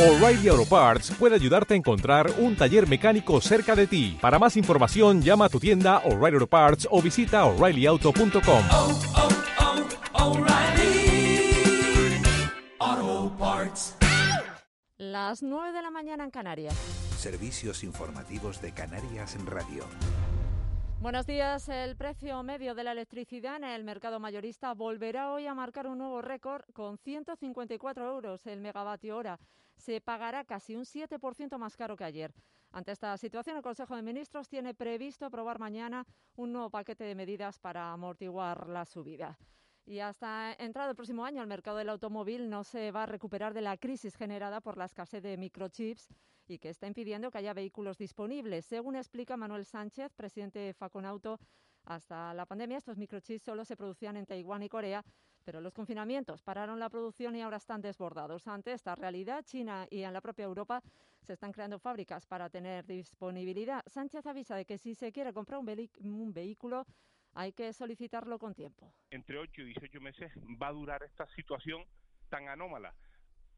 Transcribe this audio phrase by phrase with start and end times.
[0.00, 4.16] O'Reilly Auto Parts puede ayudarte a encontrar un taller mecánico cerca de ti.
[4.18, 8.64] Para más información, llama a tu tienda O'Reilly Auto Parts o visita oreillyauto.com.
[8.70, 9.00] oh,
[12.78, 13.94] oh, Parts.
[14.96, 16.74] Las 9 de la mañana en Canarias.
[17.18, 19.84] Servicios informativos de Canarias en Radio.
[21.00, 21.66] Buenos días.
[21.70, 25.96] El precio medio de la electricidad en el mercado mayorista volverá hoy a marcar un
[25.96, 29.40] nuevo récord con 154 euros el megavatio hora.
[29.78, 32.34] Se pagará casi un 7% más caro que ayer.
[32.70, 36.04] Ante esta situación, el Consejo de Ministros tiene previsto aprobar mañana
[36.36, 39.38] un nuevo paquete de medidas para amortiguar la subida.
[39.86, 43.54] Y hasta entrado el próximo año, el mercado del automóvil no se va a recuperar
[43.54, 46.10] de la crisis generada por la escasez de microchips
[46.50, 48.66] y que está impidiendo que haya vehículos disponibles.
[48.66, 51.38] Según explica Manuel Sánchez, presidente de Faconauto,
[51.84, 55.04] hasta la pandemia estos microchips solo se producían en Taiwán y Corea,
[55.44, 58.46] pero los confinamientos pararon la producción y ahora están desbordados.
[58.46, 60.82] Ante esta realidad, China y en la propia Europa
[61.22, 63.82] se están creando fábricas para tener disponibilidad.
[63.86, 66.84] Sánchez avisa de que si se quiere comprar un, un vehículo,
[67.32, 68.92] hay que solicitarlo con tiempo.
[69.10, 71.84] Entre 8 y 18 meses va a durar esta situación
[72.28, 72.94] tan anómala.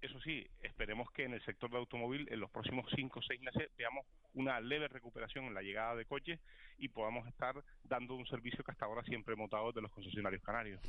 [0.03, 3.41] Eso sí, esperemos que en el sector del automóvil en los próximos 5 o 6
[3.41, 6.41] meses veamos una leve recuperación en la llegada de coches
[6.77, 10.43] y podamos estar dando un servicio que hasta ahora siempre hemos dado de los concesionarios
[10.43, 10.81] canarios.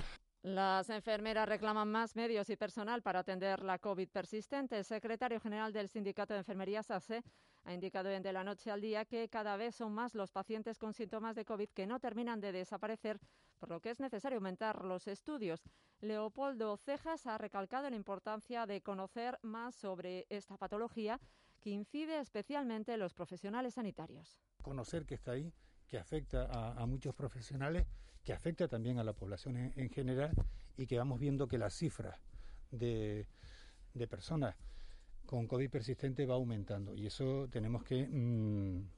[0.42, 4.80] Las enfermeras reclaman más medios y personal para atender la COVID persistente.
[4.80, 7.24] El secretario general del Sindicato de Enfermería, SASE,
[7.66, 10.94] ha indicado de la noche al día que cada vez son más los pacientes con
[10.94, 13.20] síntomas de COVID que no terminan de desaparecer,
[13.64, 15.64] por lo que es necesario aumentar los estudios.
[16.02, 21.18] Leopoldo Cejas ha recalcado la importancia de conocer más sobre esta patología
[21.62, 24.38] que incide especialmente en los profesionales sanitarios.
[24.62, 25.54] Conocer que está ahí,
[25.88, 27.88] que afecta a, muchos profesionales,
[28.22, 30.34] que afecta también a la población en, en general
[30.76, 32.20] y que vamos viendo que la cifra
[32.70, 33.26] de,
[34.10, 34.58] personas
[35.26, 38.90] con COVID persistente va aumentando y eso tenemos que mmm,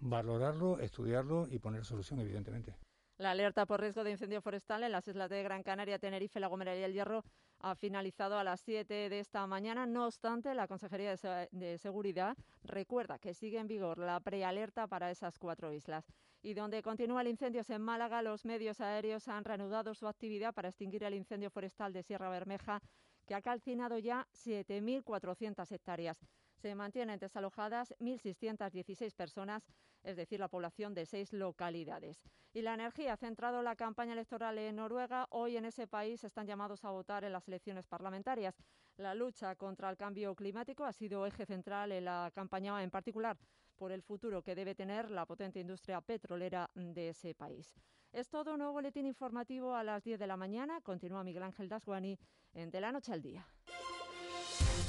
[0.00, 2.74] valorarlo, estudiarlo y poner solución, evidentemente.
[3.18, 6.46] La alerta por riesgo de incendio forestal en las islas de Gran Canaria, Tenerife, La
[6.46, 7.24] Gomera y El Hierro
[7.58, 9.86] ha finalizado a las 7 de esta mañana.
[9.86, 14.86] No obstante, la Consejería de, Se de Seguridad recuerda que sigue en vigor la prealerta
[14.86, 16.06] para esas cuatro islas.
[16.42, 20.68] Y donde continúa el incendio en Málaga, los medios aéreos han reanudado su actividad para
[20.68, 22.80] extinguir el incendio forestal de Sierra Bermeja,
[23.26, 26.24] que ha calcinado ya 7.400 hectáreas.
[26.60, 29.64] Se mantienen desalojadas 1.616 personas,
[30.02, 32.20] es decir, la población de seis localidades.
[32.52, 35.28] Y la energía ha centrado la campaña electoral en Noruega.
[35.30, 38.56] Hoy en ese país están llamados a votar en las elecciones parlamentarias.
[38.96, 43.38] La lucha contra el cambio climático ha sido eje central en la campaña, en particular
[43.76, 47.76] por el futuro que debe tener la potente industria petrolera de ese país.
[48.12, 50.80] Es todo un nuevo boletín informativo a las 10 de la mañana.
[50.80, 52.18] Continúa Miguel Ángel Dasguani
[52.54, 53.46] en De la Noche al Día.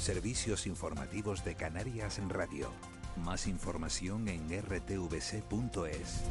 [0.00, 2.70] Servicios informativos de Canarias en Radio.
[3.22, 6.22] Más información en rtvc.es.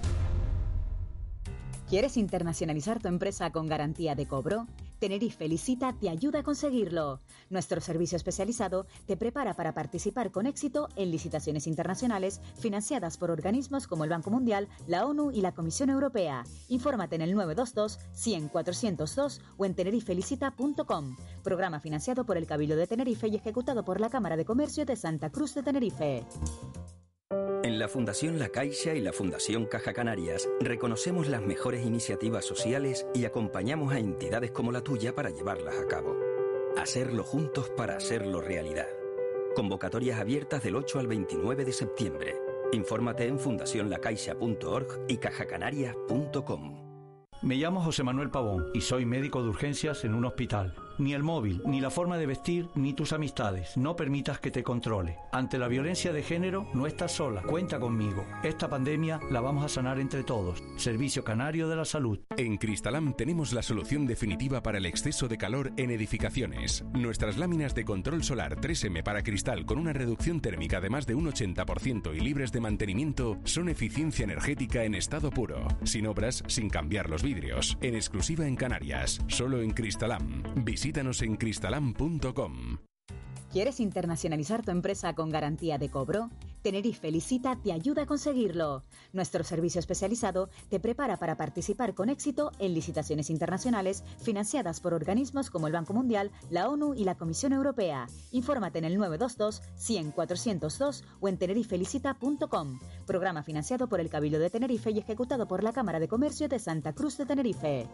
[1.88, 4.66] ¿Quieres internacionalizar tu empresa con garantía de cobro?
[5.00, 7.22] Tenerife Licita te ayuda a conseguirlo.
[7.50, 13.88] Nuestro servicio especializado te prepara para participar con éxito en licitaciones internacionales financiadas por organismos
[13.88, 16.44] como el Banco Mundial, la ONU y la Comisión Europea.
[16.68, 21.16] Infórmate en el 922 100 402 o en tenerifelicita.com.
[21.44, 24.96] Programa financiado por el Cabildo de Tenerife y ejecutado por la Cámara de Comercio de
[24.96, 26.26] Santa Cruz de Tenerife.
[27.62, 33.06] En la Fundación La Caixa y la Fundación Caja Canarias reconocemos las mejores iniciativas sociales
[33.14, 36.16] y acompañamos a entidades como la tuya para llevarlas a cabo.
[36.78, 38.88] Hacerlo juntos para hacerlo realidad.
[39.58, 42.36] Convocatorias abiertas del 8 al 29 de septiembre.
[42.72, 46.90] Infórmate en fundacionlacaixa.org y cajacanarias.com.
[47.42, 50.76] Me llamo José Manuel Pavón y soy médico de urgencias en un hospital.
[51.00, 53.78] Ni el móvil, ni la forma de vestir, ni tus amistades.
[53.78, 55.18] No permitas que te controle.
[55.32, 57.42] Ante la violencia de género, no estás sola.
[57.44, 58.26] Cuenta conmigo.
[58.44, 60.62] Esta pandemia la vamos a sanar entre todos.
[60.76, 62.20] Servicio Canario de la Salud.
[62.36, 66.84] En Cristalam tenemos la solución definitiva para el exceso de calor en edificaciones.
[66.94, 71.16] Nuestras láminas de control solar 3M para cristal con una reducción térmica de más de
[71.16, 75.66] un 80% y libres de mantenimiento son eficiencia energética en estado puro.
[75.84, 77.78] Sin obras, sin cambiar los vidrios.
[77.82, 79.22] En exclusiva en Canarias.
[79.28, 80.44] Solo en Cristalam.
[80.90, 82.80] Visítanos en cristalam.com.
[83.52, 86.32] ¿Quieres internacionalizar tu empresa con garantía de cobro?
[86.64, 88.84] Tenerife Licita te ayuda a conseguirlo.
[89.14, 95.52] Nuestro servicio especializado te prepara para participar con éxito en licitaciones internacionales financiadas por organismos
[95.52, 98.08] como el Banco Mundial, la ONU y la Comisión Europea.
[98.32, 102.80] Infórmate en el 922 100 402 o en tenerifelicita.com.
[103.06, 106.58] Programa financiado por el Cabildo de Tenerife y ejecutado por la Cámara de Comercio de
[106.58, 107.88] Santa Cruz de Tenerife.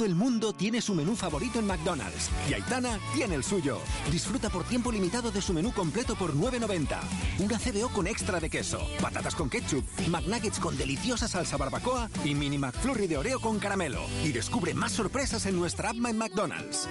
[0.00, 3.76] Todo el mundo tiene su menú favorito en McDonald's y Aitana tiene el suyo.
[4.10, 6.98] Disfruta por tiempo limitado de su menú completo por 9.90.
[7.38, 12.34] Una CBO con extra de queso, patatas con ketchup, McNuggets con deliciosa salsa barbacoa y
[12.34, 14.00] mini McFlurry de Oreo con caramelo.
[14.24, 16.88] Y descubre más sorpresas en nuestra app My McDonald's.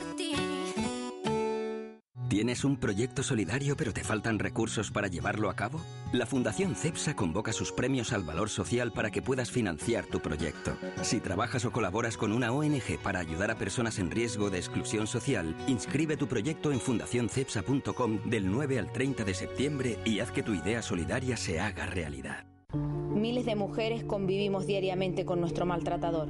[2.30, 5.82] ¿Tienes un proyecto solidario pero te faltan recursos para llevarlo a cabo?
[6.14, 10.78] La Fundación CEPSA convoca sus premios al valor social para que puedas financiar tu proyecto.
[11.02, 15.08] Si trabajas o colaboras con una ONG para ayudar a personas en riesgo de exclusión
[15.08, 20.44] social, inscribe tu proyecto en fundacioncepsa.com del 9 al 30 de septiembre y haz que
[20.44, 22.46] tu idea solidaria se haga realidad.
[22.76, 26.28] Miles de mujeres convivimos diariamente con nuestro maltratador.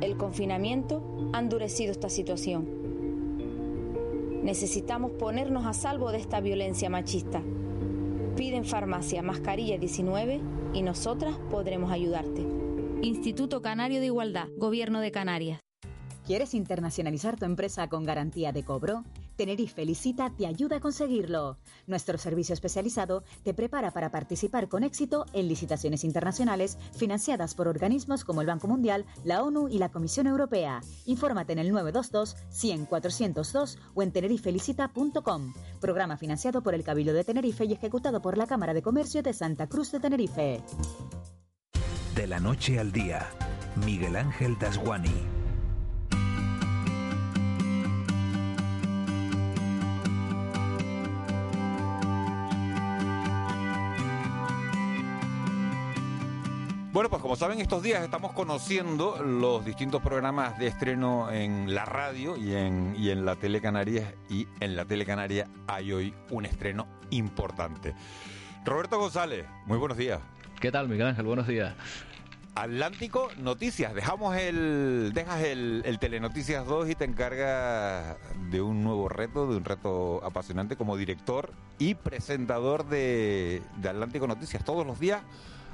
[0.00, 2.81] El confinamiento ha endurecido esta situación.
[4.42, 7.40] Necesitamos ponernos a salvo de esta violencia machista.
[8.36, 10.40] Pide en farmacia mascarilla 19
[10.74, 12.44] y nosotras podremos ayudarte.
[13.02, 15.60] Instituto Canario de Igualdad, Gobierno de Canarias.
[16.26, 19.04] ¿Quieres internacionalizar tu empresa con garantía de cobro?
[19.36, 21.58] Tenerife Licita te ayuda a conseguirlo.
[21.86, 28.24] Nuestro servicio especializado te prepara para participar con éxito en licitaciones internacionales financiadas por organismos
[28.24, 30.80] como el Banco Mundial, la ONU y la Comisión Europea.
[31.06, 35.54] Infórmate en el 922 100 402 o en tenerifelicita.com.
[35.80, 39.32] Programa financiado por el Cabildo de Tenerife y ejecutado por la Cámara de Comercio de
[39.32, 40.62] Santa Cruz de Tenerife.
[42.14, 43.30] De la noche al día,
[43.86, 45.41] Miguel Ángel Dasguani.
[56.92, 61.86] Bueno, pues como saben, estos días estamos conociendo los distintos programas de estreno en la
[61.86, 64.12] radio y en, y en la tele Canarias.
[64.28, 67.94] Y en la tele Canaria hay hoy un estreno importante.
[68.66, 70.20] Roberto González, muy buenos días.
[70.60, 71.24] ¿Qué tal, Miguel Ángel?
[71.24, 71.74] Buenos días.
[72.54, 78.18] Atlántico Noticias, dejamos el, dejas el, el, Telenoticias 2 y te encargas
[78.50, 84.26] de un nuevo reto, de un reto apasionante como director y presentador de, de Atlántico
[84.26, 85.22] Noticias todos los días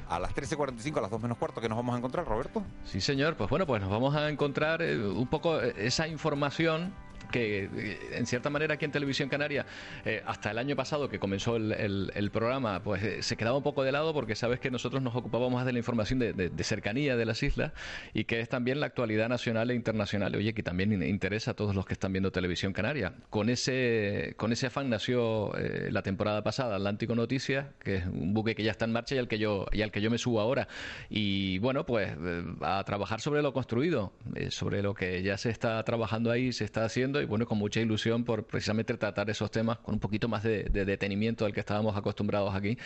[0.09, 2.63] a las 13.45, a las 2 menos cuarto, que nos vamos a encontrar, Roberto.
[2.85, 3.37] Sí, señor.
[3.37, 6.93] Pues bueno, pues nos vamos a encontrar eh, un poco eh, esa información
[7.29, 9.67] que eh, en cierta manera aquí en Televisión Canaria,
[10.05, 13.63] eh, hasta el año pasado que comenzó el, el, programa, pues eh, se quedaba un
[13.63, 16.51] poco de lado porque sabes que nosotros nos ocupábamos más de la información de, de,
[16.51, 17.73] de, cercanía de las islas
[18.15, 20.35] y que es también la actualidad nacional e internacional.
[20.35, 23.13] Oye, que también interesa a todos los que están viendo Televisión Canaria.
[23.31, 28.35] Con ese, con ese afán nació eh, la temporada pasada Atlántico Noticias, que es un
[28.35, 30.19] buque que ya está en marcha y al que yo, y al que yo me
[30.19, 30.69] subo ahora.
[31.09, 32.13] Y bueno, pues
[32.61, 34.13] a trabajar sobre lo construido,
[34.51, 37.81] sobre lo que ya se está trabajando ahí, se está haciendo y bueno, con mucha
[37.81, 41.61] ilusión por precisamente tratar esos temas con un poquito más de, de detenimiento al que
[41.61, 42.79] estábamos acostumbrados aquí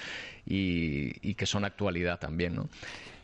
[0.46, 2.69] y, y que son actualidad también, ¿no?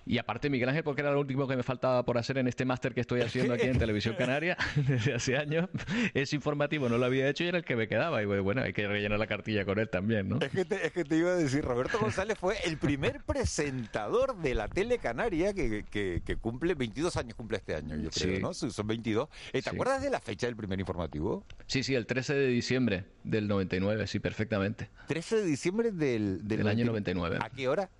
[0.09, 2.65] Y aparte, Miguel Ángel, porque era lo último que me faltaba por hacer en este
[2.65, 4.57] máster que estoy haciendo aquí en Televisión Canaria
[4.89, 5.69] desde hace años,
[6.15, 8.23] es informativo, no lo había hecho y era el que me quedaba.
[8.23, 10.39] Y bueno, hay que rellenar la cartilla con él también, ¿no?
[10.41, 14.39] Es que te, es que te iba a decir, Roberto González fue el primer presentador
[14.39, 18.37] de la tele canaria que, que, que cumple 22 años, cumple este año, yo creo,
[18.37, 18.43] sí.
[18.43, 18.55] ¿no?
[18.55, 19.29] Son 22.
[19.53, 19.69] ¿Te sí.
[19.69, 21.45] acuerdas de la fecha del primer informativo?
[21.67, 24.89] Sí, sí, el 13 de diciembre del 99, sí, perfectamente.
[25.09, 27.39] 13 de diciembre del, del, del año 99.
[27.43, 27.91] ¿A qué hora?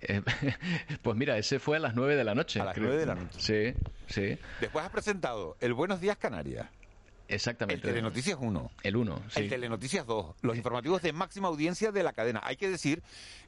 [0.00, 0.22] Eh,
[1.02, 2.60] pues mira, ese fue a las 9 de la noche.
[2.60, 3.38] A las 9 de la noche.
[3.38, 3.74] Sí,
[4.06, 4.38] sí.
[4.60, 6.68] Después has presentado el Buenos Días Canarias.
[7.28, 7.86] Exactamente.
[7.86, 8.70] El Telenoticias 1.
[8.82, 9.40] El 1, sí.
[9.40, 10.36] El Telenoticias 2.
[10.42, 12.40] Los informativos de máxima audiencia de la cadena.
[12.44, 13.02] Hay que decir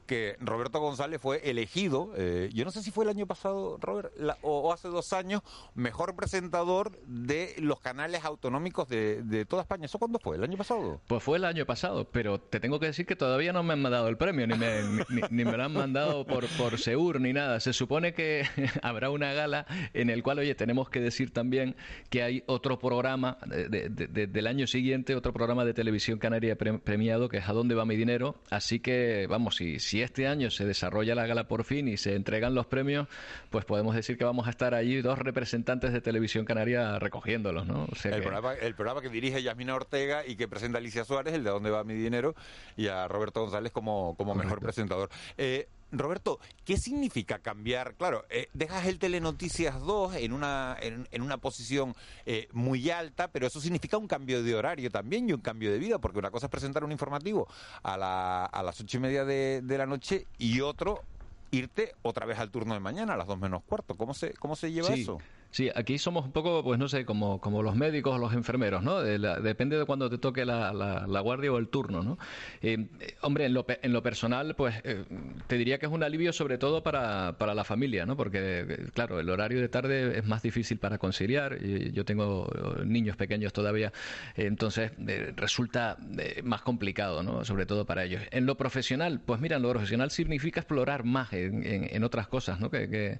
[0.07, 4.11] que Roberto González fue elegido, eh, yo no sé si fue el año pasado, Robert,
[4.17, 5.41] la, o, o, hace dos años,
[5.75, 9.85] mejor presentador de los canales autonómicos de, de, toda España.
[9.85, 10.37] ¿Eso cuándo fue?
[10.37, 11.01] ¿El año pasado?
[11.07, 13.81] Pues fue el año pasado, pero te tengo que decir que todavía no me han
[13.81, 17.33] mandado el premio, ni me, ni, ni me lo han mandado por, por Seur ni
[17.33, 17.59] nada.
[17.59, 18.47] Se supone que
[18.81, 21.75] habrá una gala en el cual, oye, tenemos que decir también
[22.09, 26.55] que hay otro programa de, de, de, del año siguiente, otro programa de televisión canaria
[26.55, 28.35] premiado, que es ¿A dónde va mi dinero?
[28.49, 32.15] Así que, vamos, si, si este año se desarrolla la gala por fin y se
[32.15, 33.07] entregan los premios,
[33.49, 37.87] pues podemos decir que vamos a estar allí dos representantes de Televisión Canaria recogiéndolos, ¿no?
[37.91, 38.23] O sea el, que...
[38.23, 41.69] programa, el, programa, que dirige Yasmina Ortega y que presenta Alicia Suárez, el de dónde
[41.69, 42.35] va mi dinero,
[42.75, 45.09] y a Roberto González como, como mejor presentador.
[45.37, 47.95] Eh, Roberto, ¿qué significa cambiar?
[47.95, 53.29] Claro, eh, dejas el Telenoticias 2 en una, en, en una posición eh, muy alta,
[53.29, 56.31] pero eso significa un cambio de horario también y un cambio de vida, porque una
[56.31, 57.47] cosa es presentar un informativo
[57.83, 61.03] a, la, a las ocho y media de, de la noche y otro
[61.51, 63.95] irte otra vez al turno de mañana a las dos menos cuarto.
[63.95, 65.01] ¿Cómo se, cómo se lleva sí.
[65.01, 65.19] eso?
[65.49, 68.83] Sí, aquí somos un poco, pues no sé, como, como los médicos o los enfermeros,
[68.83, 69.01] ¿no?
[69.01, 72.17] De la- depende de cuando te toque la, la- guardia o el turno, ¿no?
[72.61, 75.05] Eh, eh, hombre, en lo, en lo personal, pues eh,
[75.47, 78.15] te diría que es un alivio sobre todo para, para la familia, ¿no?
[78.17, 81.57] Porque, eh, claro, el horario de tarde es más difícil para conciliar.
[81.61, 83.91] y yo tengo eh, niños pequeños todavía,
[84.35, 85.97] entonces eh, resulta
[86.43, 87.43] más complicado, ¿no?
[87.45, 88.21] Sobre todo para ellos.
[88.31, 92.27] En lo profesional, pues mira, en lo profesional significa explorar más en, en- en otras
[92.27, 92.69] cosas, ¿no?
[92.69, 93.17] Que-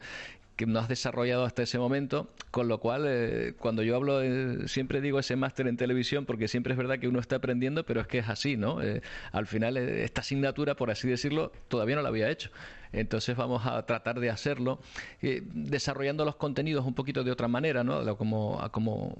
[0.57, 4.67] que no has desarrollado hasta ese momento, con lo cual eh, cuando yo hablo eh,
[4.67, 8.01] siempre digo ese máster en televisión porque siempre es verdad que uno está aprendiendo, pero
[8.01, 8.81] es que es así, ¿no?
[8.81, 12.49] Eh, al final eh, esta asignatura, por así decirlo, todavía no la había hecho.
[12.91, 14.79] Entonces vamos a tratar de hacerlo
[15.21, 18.17] eh, desarrollando los contenidos un poquito de otra manera, ¿no?
[18.17, 19.15] Como, como,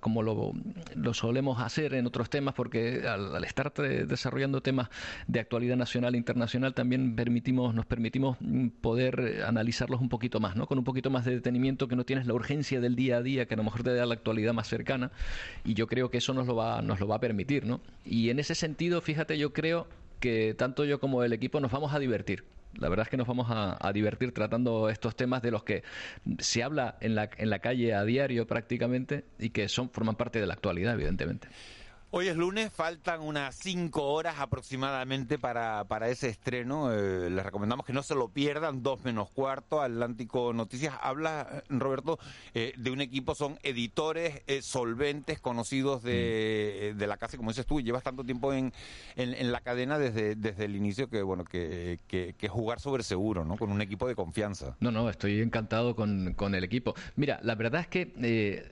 [0.00, 4.88] como lo, solemos hacer en otros temas, porque al, al estar desarrollando temas
[5.26, 10.56] de actualidad nacional e internacional también permitimos, nos permitimos mm, poder analizarlos un poquito más,
[10.56, 10.66] ¿no?
[10.66, 13.46] Con un poquito más de detenimiento, que no tienes la urgencia del día a día,
[13.46, 15.10] que a lo mejor te da la actualidad más cercana,
[15.64, 17.80] y yo creo que eso nos lo va, nos lo va a permitir, ¿no?
[18.04, 19.86] Y en ese sentido, fíjate, yo creo
[20.20, 22.44] que tanto yo como el equipo nos vamos a divertir.
[22.78, 25.82] La verdad es que nos vamos a, divertir tratando estos temas de los que
[26.38, 30.40] se habla en la, en la calle a diario prácticamente y que son forman parte
[30.40, 31.48] de la actualidad, evidentemente.
[32.14, 36.92] Hoy es lunes, faltan unas cinco horas aproximadamente para, para ese estreno.
[36.92, 40.94] Eh, les recomendamos que no se lo pierdan, dos menos cuarto, Atlántico Noticias.
[41.00, 42.18] Habla, Roberto,
[42.52, 47.48] eh, de un equipo, son editores eh, solventes, conocidos de, eh, de la casa, como
[47.48, 48.74] dices tú, llevas tanto tiempo en,
[49.16, 53.04] en, en la cadena desde, desde el inicio que, bueno, que, que, que jugar sobre
[53.04, 53.56] seguro, ¿no?
[53.56, 54.76] Con un equipo de confianza.
[54.80, 56.94] No, no, estoy encantado con, con el equipo.
[57.16, 58.70] Mira, la verdad es que eh,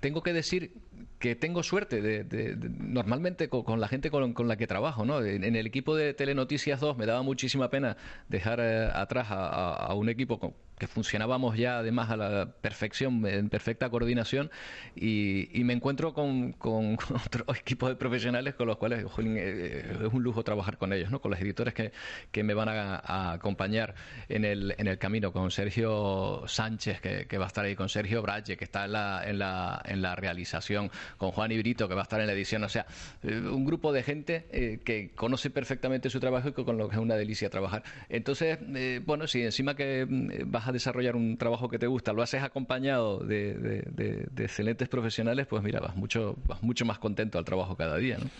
[0.00, 0.72] tengo que decir
[1.20, 5.22] que tengo suerte de, de- de- normalmente con, la gente con, la que trabajo, ¿no?
[5.22, 7.96] En, el equipo de Telenoticias 2 me daba muchísima pena
[8.28, 12.52] dejar eh, atrás a, a- a un equipo con- que funcionábamos ya además a la
[12.60, 14.50] perfección, en perfecta coordinación
[14.96, 16.94] y, y me encuentro con, con
[17.26, 21.10] otro equipo de profesionales con los cuales jolín, eh, es un lujo trabajar con ellos,
[21.10, 21.20] ¿no?
[21.20, 21.92] Con los editores que,
[22.32, 23.94] que me van a, a acompañar
[24.30, 27.90] en el, en el camino, con Sergio Sánchez, que, que va a estar ahí, con
[27.90, 31.94] Sergio Brache, que está en la, en la, en la realización, con Juan Ibrito, que
[31.94, 32.86] va a estar en la edición, o sea,
[33.22, 36.96] eh, un grupo de gente eh, que conoce perfectamente su trabajo y con lo que
[36.96, 37.82] es una delicia trabajar.
[38.08, 42.12] Entonces, eh, bueno, si encima que mm, vas a desarrollar un trabajo que te gusta,
[42.12, 47.38] lo haces acompañado de, de- excelentes profesionales, pues mira, vas mucho, vas mucho más contento
[47.38, 48.30] al trabajo cada día, ¿no?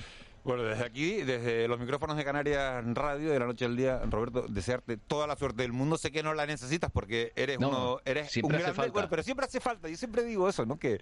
[0.42, 4.46] Bueno, desde aquí, desde los micrófonos de Canarias Radio, de la noche al día, Roberto,
[4.48, 5.98] desearte toda la suerte del mundo.
[5.98, 8.86] Sé que no la necesitas porque eres No, uno, eres un falta.
[8.92, 9.88] bueno, pero siempre hace falta.
[9.88, 10.78] Yo siempre digo eso, ¿no?
[10.78, 11.00] Que,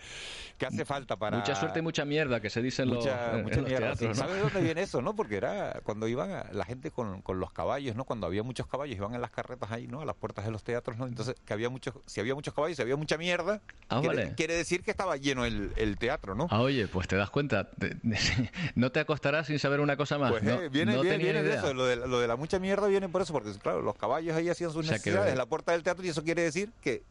[0.59, 3.33] que hace falta para Mucha suerte y mucha mierda, que se dice en los, mucha,
[3.39, 4.01] en mucha los teatros.
[4.09, 4.15] ¿no?
[4.15, 5.15] ¿Sabes de dónde viene eso, no?
[5.15, 8.05] Porque era cuando iban a- la gente con, con los caballos, ¿no?
[8.05, 10.01] Cuando había muchos caballos, iban en las carretas ahí, ¿no?
[10.01, 11.07] A las puertas de los teatros, ¿no?
[11.07, 14.35] Entonces, que había muchos, si había muchos caballos, si había mucha mierda, Ah, quiere, vale.
[14.35, 16.49] quiere decir que estaba lleno el, el teatro, ¿no?
[16.51, 17.71] Ah, oye, pues te das cuenta,
[18.75, 19.01] no te
[19.45, 20.31] sin saber una cosa más.
[20.31, 22.59] Pues no, eh, viene, no viene, viene de eso, lo de, lo de la mucha
[22.59, 25.39] mierda viene por eso, porque claro, los caballos ahí hacían sus O sea, necesidades en
[25.39, 27.03] la puerta del teatro y eso quiere decir que...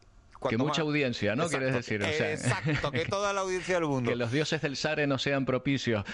[0.48, 1.44] Que mucha más- audiencia, ¿no?
[1.44, 2.02] Exacto, Quieres decir.
[2.02, 4.10] o sea, Exacto, que toda la audiencia del mundo.
[4.10, 6.04] Que los dioses del Sare no sean propicios.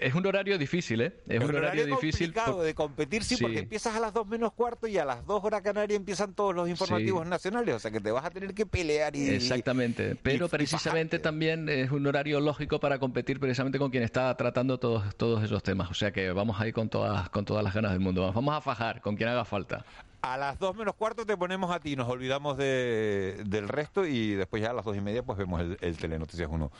[0.00, 1.12] Es un horario difícil, ¿eh?
[1.28, 2.28] Es un horario difícil.
[2.32, 3.42] complicado por- de competir, sí, Sí.
[3.42, 6.54] porque empiezas a las 2 menos cuarto y a las 2 horas canarias empiezan todos
[6.54, 7.30] los informativos Sí.
[7.30, 9.28] nacionales, o sea que te vas a tener que pelear y...
[9.30, 14.36] Exactamente, pero y precisamente también es un horario lógico para competir precisamente con quien está
[14.36, 15.90] tratando todos, todos esos temas.
[15.90, 18.30] O sea que vamos ahí con todas, con todas las ganas del mundo.
[18.32, 19.84] Vamos a fajar con quien haga falta.
[20.22, 24.34] A las 2 menos cuarto te ponemos a ti, nos olvidamos de, del resto y
[24.34, 26.70] después ya a las 2 y media pues vemos el, el Telenoticias 1.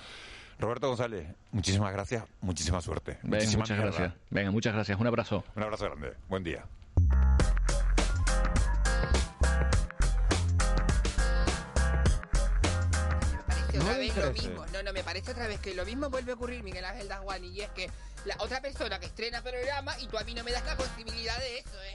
[0.61, 3.19] Roberto González, muchísimas gracias, muchísima suerte.
[3.23, 3.99] Venga, muchísima muchas mierda.
[3.99, 4.21] gracias.
[4.31, 5.01] Venga, muchas gracias.
[5.01, 5.45] Un abrazo.
[5.57, 6.13] Un abrazo grande.
[6.29, 6.65] Buen día.
[13.73, 14.33] parece otra vez lo 9:13.
[14.33, 14.67] mismo.
[14.73, 17.49] No, no, me parece otra vez que lo mismo vuelve a ocurrir, Miguel Ángel Dasguani,
[17.49, 17.91] y es que
[18.25, 21.39] la otra persona que estrena programa y tú a mí no me das la posibilidad
[21.39, 21.95] de eso, ¿eh?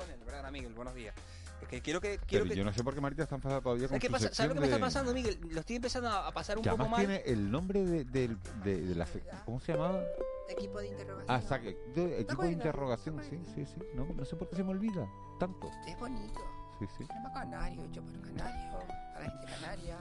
[0.00, 0.72] Con él, ¿verdad, Miguel?
[0.74, 1.14] Buenos días.
[1.60, 2.18] Es que quiero que...
[2.26, 2.56] Quiero Pero que...
[2.56, 4.34] yo no sé por qué Marita está enfadada todavía con ¿Sabes qué su pasa?
[4.34, 5.38] ¿Sabes lo que me está pasando, Miguel?
[5.50, 7.06] Lo estoy empezando a a pasar un Que poco además mal.
[7.06, 9.04] tiene el nombre de, del- de- de la...
[9.04, 10.02] fe- ¿Cómo se llamaba?
[10.48, 11.26] Equipo de interrogación.
[11.36, 13.76] Ah, saque, de- equipo de interrogación, sí, sí, sí.
[13.94, 15.06] No, no sé por qué se me olvida
[15.38, 15.70] tanto.
[15.86, 16.40] Es bonito.
[16.78, 17.04] Sí, sí.
[17.06, 18.78] Se llama Canario, hecho por Canario,
[19.12, 19.98] para la gente canaria.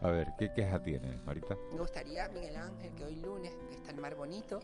[0.00, 1.54] A ver, ¿qué queja tiene, Marita?
[1.72, 4.60] Me gustaría, Miguel Ángel, que hoy lunes, que está el mar bonito.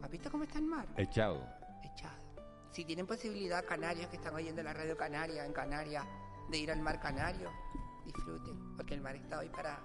[0.00, 0.86] ¿Has visto cómo está el mar?
[0.96, 1.44] Echado.
[2.74, 6.04] Si tienen posibilidad, canarios que están oyendo la radio canaria en Canarias,
[6.50, 7.50] de ir al mar canario,
[8.04, 9.78] disfruten, porque el mar está hoy para,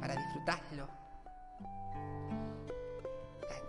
[0.00, 0.88] para disfrutarlo.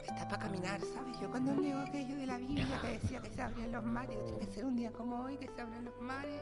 [0.07, 1.19] está para caminar, ¿sabes?
[1.19, 4.39] Yo cuando leo aquello de la Biblia que decía que se abrían los mares, tiene
[4.39, 6.41] que ser un día como hoy que se abren los mares.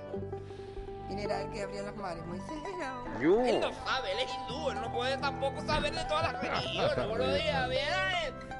[1.08, 2.24] ¿Quién era el que abría los mares?
[2.27, 3.01] Moisés era.
[3.01, 6.42] o- Él no sabe, él es hindú, él no puede tampoco saber de todas las
[6.42, 7.08] religiones.
[7.10, 8.53] Buenos días, bien.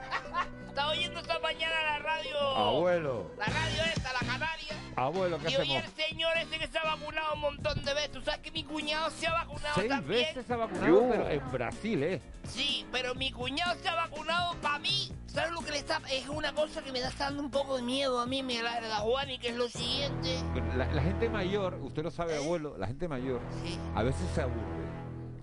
[0.74, 2.40] Estaba oyendo esta mañana la radio.
[2.40, 4.74] Abuelo, La radio esta, la Canaria.
[4.96, 5.84] abuelo, ¿qué Y hacemos?
[5.84, 8.12] el señor ese que se ha vacunado un montón de veces.
[8.12, 10.22] ¿Tú sabes que mi cuñado se ha vacunado Seis también?
[10.26, 12.22] veces se ha vacunado, pero en Brasil, ¿eh?
[12.48, 15.12] Sí, pero mi cuñado se ha vacunado para mí.
[15.28, 16.02] ¿Sabes lo que le está...?
[16.12, 18.82] Es una cosa que me está dando un poco de miedo a mí, me la
[18.82, 20.40] da Juan, y que es lo siguiente.
[20.76, 23.42] La, la gente mayor, usted lo sabe, abuelo, la gente mayor
[23.94, 24.82] a veces se aburre.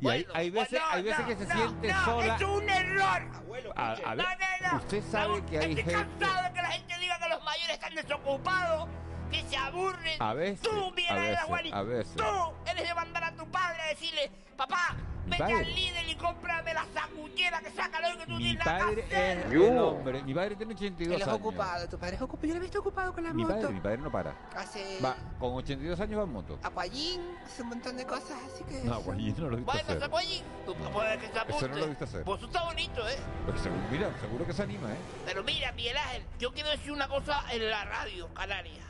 [0.01, 2.35] Y hay, hay veces, hay veces que se siente no, sola.
[2.37, 3.40] es un error.
[3.77, 4.09] A- escuche.
[4.11, 4.79] a ver, no, no, no.
[4.79, 7.71] usted sabe que hay Estoy gente- cansado de que la gente diga que los mayores
[7.71, 8.89] están desocupados,
[9.31, 10.23] que se aburren.
[10.23, 12.17] A veces, Tú, Miguel a veces, Juani, a veces.
[12.17, 12.25] Tú
[12.67, 14.97] eres de mandar a tu padre a decirle, papá,
[15.31, 15.57] Mi vete padre.
[15.67, 19.05] al líder y cómprame la sacullera que saca lo que tú Mi tienes que padre
[19.11, 20.23] es el hombre.
[20.23, 21.39] Mi padre tiene 82 Él es años.
[21.41, 22.47] ocupado, tu padre es ocupado.
[22.49, 23.55] Yo lo he visto ocupado con la Mi moto.
[23.55, 24.35] padre, mi padre no para.
[24.57, 26.59] Hace Va, con 82 años va en moto.
[26.63, 28.83] acuallín, hace un montón de cosas, así que.
[28.85, 30.01] No, pues yo no lo he visto Bueno, hacer.
[30.01, 31.57] Sacuallín, tú puedes que se apunte.
[31.57, 32.25] Eso no lo he visto hacer.
[32.25, 33.17] Pues eso está bonito, ¿eh?
[33.47, 34.97] Pues seguro, mira, seguro que se anima, ¿eh?
[35.25, 38.83] Pero mira, Miguel Ángel, yo quiero decir una cosa en la radio, Canaria.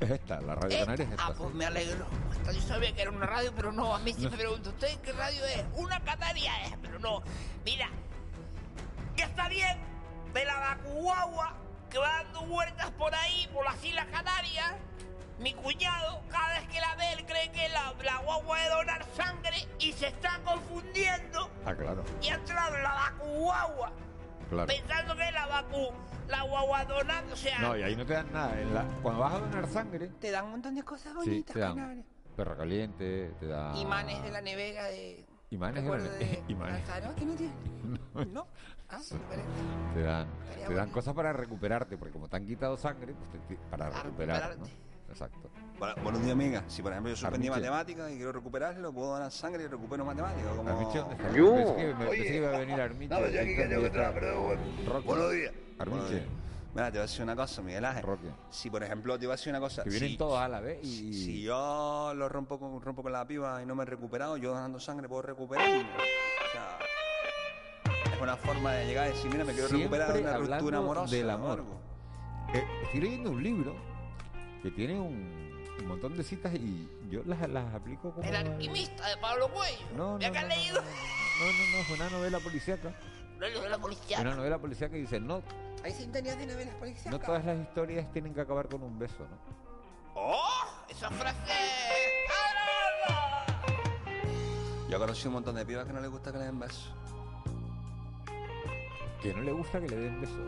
[0.00, 0.78] Es esta, la Radio.
[0.80, 1.26] Canaria es esta.
[1.26, 2.06] Ah, pues me alegro.
[2.32, 3.94] Hasta yo sabía que era una radio, pero no.
[3.94, 5.64] A mí sí me pregunto, ¿usted qué radio es?
[5.74, 7.22] Una Canaria es, pero no.
[7.64, 7.88] Mira,
[9.16, 9.78] ya está bien
[10.32, 11.54] de la vacuagua
[11.90, 14.74] que va dando vueltas por ahí, por las Islas Canarias.
[15.38, 18.68] Mi cuñado, cada vez que la ve, él cree que es la, la guagua de
[18.68, 23.90] donar sangre y se está confundiendo Ah, claro, y ha entrado en la vacuagua
[24.50, 24.66] claro.
[24.66, 25.88] pensando que es la vacu,
[26.28, 27.58] la guagua donando, o sea...
[27.60, 28.60] No, y ahí no te dan nada.
[28.60, 31.54] En la- cuando vas a donar sangre, Te dan un montón de cosas sí, bonitas,
[31.54, 32.04] te dan
[32.36, 33.76] perro caliente, te dan...
[33.76, 35.24] Imanes de la nevera de.
[35.50, 36.74] Imanes de la recuerdo ne- de imanes.
[36.88, 37.52] Alfaro, ¿que no tiene?
[38.32, 38.46] No.
[38.88, 39.16] Ah, Sí.
[39.94, 40.92] Te dan, Estaría te dan bueno.
[40.92, 44.66] cosas para recuperarte, porque como te han quitado sangre, pues te- te- para recuperar, ¿no?
[45.08, 45.50] Exacto.
[45.80, 46.62] Bueno, buenos días, amiga.
[46.68, 47.68] Si por ejemplo yo suspendí Armiche.
[47.70, 50.54] matemáticas y quiero recuperarlo, puedo donar sangre y recupero matemáticas.
[50.54, 50.68] Como...
[50.70, 51.32] Armiche, ¿dónde está?
[51.32, 51.54] Yo.
[51.54, 53.14] Pensé que, me- pensé que iba a venir Armiche.
[53.14, 54.60] No, yo aquí que tengo que entrar, pero bueno.
[55.04, 55.52] Buenos días.
[55.78, 55.90] Armiche.
[55.90, 56.24] Buenos días.
[56.74, 58.02] Mira, te voy a decir una cosa, Miguel Ángel.
[58.04, 58.28] Roque.
[58.50, 59.82] Si por ejemplo te voy a decir una cosa.
[59.82, 61.14] Que vienen si- todos a la vez y...
[61.14, 64.50] Si yo lo rompo con, rompo con la piba y no me he recuperado, yo
[64.52, 65.80] donando sangre puedo recuperarme.
[65.80, 66.78] O sea,
[68.14, 70.56] es una forma de llegar y decir, mira, me quiero Siempre recuperar de una hablando
[70.58, 71.16] ruptura amorosa.
[71.16, 71.64] del amor.
[72.54, 73.74] Eh, estoy leyendo un libro
[74.62, 78.26] que tiene un, un montón de citas y yo las, las aplico como...
[78.26, 79.86] El alquimista de Pablo Cuello.
[79.96, 80.80] No, Mira no, no, leído.
[80.80, 82.92] No, no, no, es una novela policíaca.
[83.38, 84.20] No es lo de la policía.
[84.20, 85.42] Una novela policíaca que dice, no,
[85.82, 87.12] Hay sintonías de novelas policiales.
[87.12, 89.38] no todas las historias tienen que acabar con un beso, ¿no?
[90.14, 90.64] ¡Oh!
[90.88, 91.54] Esa frase.
[94.88, 96.92] Yo conocí un montón de pibas que no les gusta que le den besos.
[99.22, 100.40] Que no le gusta que le den beso.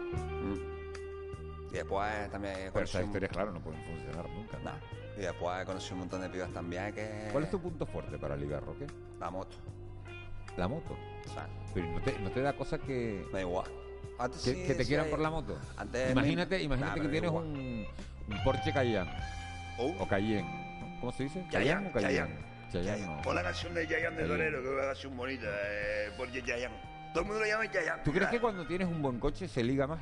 [1.71, 4.59] Y después también Pero esas historias, claro, no pueden funcionar nunca.
[4.59, 4.65] ¿no?
[4.65, 5.02] Nah.
[5.23, 7.29] Y después conocí un montón de pibas también que...
[7.31, 8.89] ¿Cuál es tu punto fuerte para ligar, Roque?
[9.21, 9.57] La moto.
[10.57, 10.97] La moto.
[11.31, 13.25] O sea, Pero ¿no te, no te da cosa que...
[13.27, 13.71] me da igual.
[14.19, 15.57] Antes Que, sí que te quieran por la moto.
[15.77, 17.87] Antes imagínate imagínate Nah, que tienes un,
[18.29, 19.13] un Porsche Cayenne.
[19.79, 20.99] O Cayenne.
[20.99, 21.47] ¿Cómo se dice?
[21.51, 22.13] Chayanne, o Cayenne?
[22.13, 22.37] Chayanne.
[22.73, 23.23] Chayanne, no.
[23.23, 24.27] Pon la canción de Chayanne de.
[24.27, 26.75] Torero, que es una canción bonita, eh, porque Chayanne.
[27.13, 28.03] Todo el mundo lo llama Chayanne.
[28.03, 30.01] ¿Tú crees que cuando tienes un buen coche se liga más?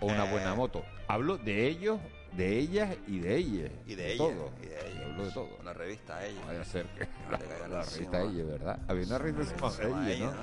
[0.00, 0.30] O una Eh.
[0.30, 0.84] buena moto.
[1.08, 1.98] Hablo de ellos,
[2.32, 3.70] de ellas y de ellas.
[3.86, 4.18] Y de ella.
[4.18, 4.52] Todo.
[4.62, 5.06] Y de ella.
[5.06, 5.48] Hablo de todo.
[5.64, 6.40] La revista ella.
[6.46, 8.78] Vaya a ser que la, revista ella, ¿verdad?
[8.88, 10.32] Había una revista Encima llamada ella, ¿no?
[10.32, 10.38] ¿no?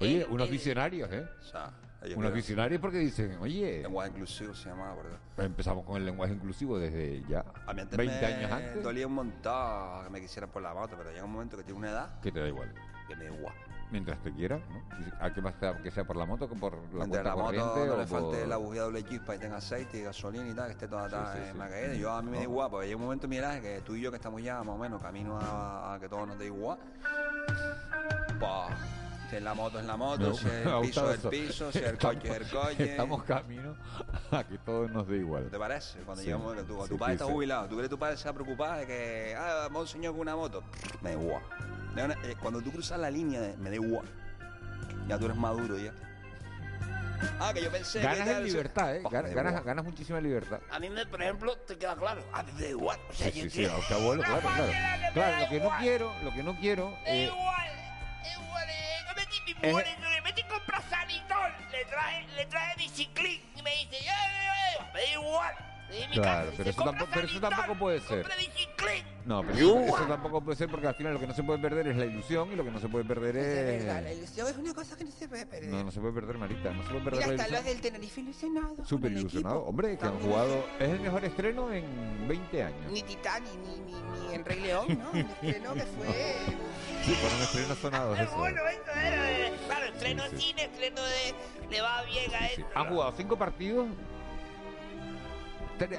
[0.00, 1.26] Oye, unos visionarios, ¿eh?
[1.40, 1.70] O sea,
[2.16, 5.18] Unos visionarios porque dicen, oye, Lenguaje inclusivo se llamaba, ¿verdad?
[5.38, 8.82] empezamos con el lenguaje inclusivo desde ya A mí antes 20 me años antes.
[8.82, 11.78] dolía un montón que me quisieran por la moto, pero llega un momento que tiene
[11.78, 12.72] una edad Que te da igual.
[13.08, 13.54] que me da igual.
[13.94, 14.98] Mientras te quieras, ¿no?
[14.98, 17.36] Dice, ¿A qué más te que sea por la moto que por la cuenta la
[17.36, 20.52] moto no le falte por- la bujía doble chispa y tenga aceite y gasolina y
[20.52, 21.56] tal, que esté toda Sí, sí.
[21.56, 21.94] macaída.
[21.94, 23.94] Yo a mí me da igual, porque llega un momento en mi edad que tú
[23.94, 26.46] y yo que estamos ya más o menos camino a, a que todo nos dé
[26.46, 26.76] igual.
[29.30, 31.78] Si es la moto es la moto, si es el piso es el piso, si
[31.78, 32.90] es el coche es el coche.
[32.90, 33.76] Estamos camino
[34.32, 35.48] a que todo nos dé igual.
[35.50, 36.00] ¿Te parece?
[36.00, 36.26] Cuando Sí.
[36.26, 38.30] llegamos, que tu, Sí, tu padre está jubilado, ¿tú crees que tu padre se va
[38.32, 40.64] a preocupar de que, ah, vamos un señor con una moto?
[41.00, 41.42] Me da igual.
[41.96, 44.06] Eh, Cuando tú cruzas la línea, de, me da igual.
[45.08, 45.92] Ya tú eres maduro ya.
[47.40, 48.50] Ah, que yo pensé que Ganas en sí.
[48.50, 49.00] libertad, ¿eh?
[49.02, 50.60] Pues, Ganas, ganas, muchísima libertad.
[50.70, 52.22] A mí, me, por ejemplo, te queda claro.
[52.32, 52.98] A mí me da igual.
[53.08, 54.40] O sea, Sí, yo sí, quiero- abuelo, La claro,
[55.14, 55.36] claro.
[55.36, 57.70] que lo que no quiero, lo que no quiero, eh, igual,
[58.34, 63.40] igual, eh, que metí mi mujer, le metí comprar sanitol, le traje, le traje biciclín
[63.56, 65.54] y me dice, "Eh, eh, eh", me da igual,
[66.12, 68.26] Claro, pero eso, tampoco, pero eso tampoco puede ser.
[69.24, 71.58] No, pero eso, eso tampoco puede ser porque al final lo que no se puede
[71.58, 74.18] perder es la ilusión y lo que no se puede perder Es verdad, la es...
[74.18, 75.70] ilusión es una cosa que no se puede perder.
[75.70, 77.80] No, no se puede perder, Marita, no se puede Mira, perder la hasta los del
[77.80, 78.88] Tenerife ilusionados.
[78.88, 79.56] Súper con el ilusionado.
[79.56, 79.70] equipo.
[79.70, 80.64] Hombre, que han jugado...
[80.78, 82.92] Es el mejor estreno en 20 años.
[82.92, 85.10] Ni Titanic, ni, ni, ni en Rey León, ¿no?
[85.10, 86.06] Un estreno que fue...
[87.04, 88.36] Sí, fueron estrenos sonados eso.
[88.36, 91.68] Bueno, esto era Claro, estreno de cine, estreno de.
[91.70, 92.64] Le va bien a él.
[92.74, 93.86] Ha jugado cinco partidos,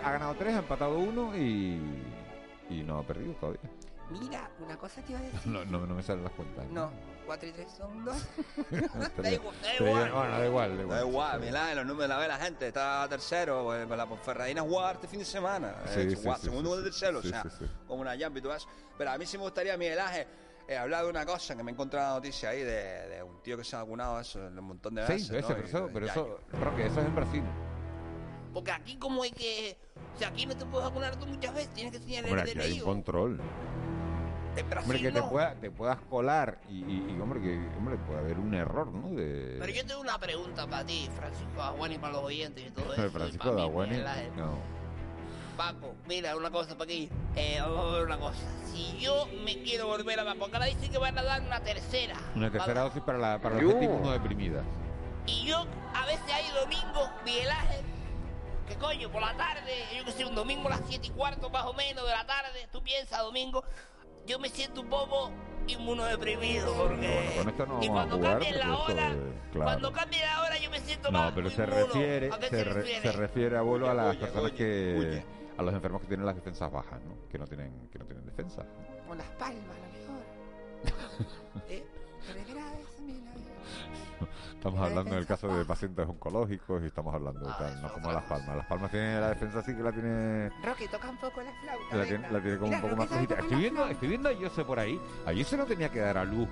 [0.04, 1.80] ha ganado tres, ha empatado uno y,
[2.69, 3.62] y no ha perdido todavía.
[4.12, 5.47] Mira, una cosa te iba a decir.
[5.51, 6.65] No, no, no me salen las cuentas.
[6.69, 6.91] No,
[7.25, 8.15] 4 y 3 son 2.
[9.17, 10.12] da igual, da igual.
[10.12, 10.99] Bueno, da igual, da igual.
[10.99, 15.08] Da igual, los números la ve la gente, está tercero, pues, la Ponferradina juega este
[15.08, 15.75] fin de semana.
[15.88, 17.65] Sí, eh, sí, sí, segundo sí, o tercero, sí, o sea, sí, sí.
[17.88, 18.67] como una y todo eso.
[18.97, 20.28] Pero a mí sí me gustaría, Miguel Ángel,
[20.67, 23.41] eh, hablar de una cosa que me he encontrado una noticia ahí de, de un
[23.41, 25.28] tío que se ha vacunado eso un montón de veces.
[25.28, 25.56] Seis veces, ¿no?
[25.56, 27.43] pero Y- eso, pero ya, eso, Roque, eso es en Brasil.
[28.56, 29.78] Porque aquí, como hay que.
[30.15, 32.50] O sea, aquí no te puedes vacunar tú muchas veces, tienes que enseñar Hombre, el
[32.50, 32.80] aquí hay DNI.
[32.80, 33.41] un control.
[34.82, 35.30] Hombre, que te, no.
[35.30, 39.10] pueda, te puedas colar y, y- y, hombre, que hombre, puede haber un error, ¿no?
[39.10, 39.58] De...
[39.60, 43.10] Pero yo tengo una pregunta para ti, Francisco Aguani, para los oyentes y todo eso.
[43.12, 44.06] Francisco Ángel.
[44.38, 44.58] No.
[45.58, 47.10] Paco, mira, una cosa para aquí.
[47.36, 48.39] Eh, vamos a ver una cosa.
[48.72, 51.60] Si yo me quiero volver a vacunar, porque ahora dicen que van a dar una
[51.60, 52.15] tercera.
[52.34, 54.63] Una tercera dosis para la, para la gente inmunodeprimida.
[55.28, 57.82] Y yo a veces hay domingo, Miguel Ángel,
[58.67, 61.49] que coño, por la tarde, yo que sé, un domingo a las 7 y cuarto
[61.49, 63.63] más o menos de la tarde, tú piensas domingo,
[64.25, 65.32] yo me siento un poco
[65.67, 67.34] inmunodeprimido porque...
[67.38, 69.17] Con esto no y cuando porque la hora, es-
[69.51, 69.65] claro.
[69.65, 72.58] cuando cambie la hora yo me siento No, más pero se refiere, ¿A qué se,
[72.58, 73.01] se, re- refiere?
[73.01, 75.25] se refiere abuelo a las Oye, personas oye, que oye.
[75.58, 77.28] a los enfermos que tienen las defensas bajas, ¿no?
[77.30, 78.63] Que no tienen que no tienen defensa.
[79.08, 81.65] Con las palmas, a lo mejor.
[81.69, 81.84] ¿Eh?
[82.28, 83.44] Pero es grave eso, Miguel Ángel.
[84.54, 87.82] Estamos La hablando del defensa caso de pacientes oncológicos y estamos hablando de Ah, tal,
[87.82, 88.58] no como las palmas.
[88.58, 91.95] Las palmas tienen la defensa sí que la tiene Roque, toca un poco la flauta.
[91.95, 93.36] la tiene, la tiene como Mira, un poco más flojita.
[93.36, 94.99] Estoy viendo, estoy viendo a Jose por ahí.
[95.25, 96.49] A Jose no tenía que dar a luz.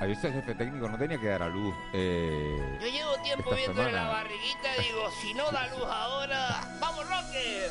[0.00, 1.74] A Jose el jefe técnico no tenía que dar a luz.
[1.92, 7.04] Eh, Yo llevo tiempo viéndole la barriguita y digo, si no da luz ahora, ¡vamos
[7.08, 7.66] Roque!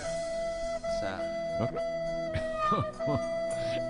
[0.78, 1.21] O sea,
[1.60, 3.19] ¿no?